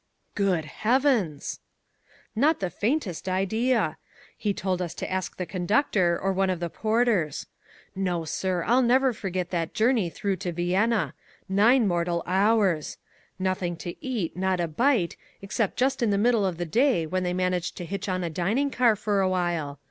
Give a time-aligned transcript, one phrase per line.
[0.33, 1.59] "Good heavens!"
[2.35, 3.99] "Not the faintest idea.
[4.35, 7.45] He told us to ask the conductor or one of the porters.
[7.95, 11.13] No, sir, I'll never forget that journey through to Vienna,
[11.47, 12.97] nine mortal hours!
[13.37, 17.21] Nothing to eat, not a bite, except just in the middle of the day when
[17.21, 19.79] they managed to hitch on a dining car for a while.